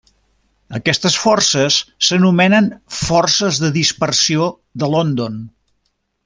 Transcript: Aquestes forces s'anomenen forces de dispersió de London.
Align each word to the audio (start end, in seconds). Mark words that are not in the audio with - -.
Aquestes 0.77 1.17
forces 1.23 1.77
s'anomenen 2.07 2.71
forces 3.01 3.61
de 3.65 3.71
dispersió 3.79 4.49
de 4.85 4.91
London. 4.97 5.39